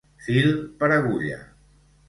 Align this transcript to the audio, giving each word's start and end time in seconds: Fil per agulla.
Fil 0.27 0.49
per 0.81 0.91
agulla. 0.97 1.39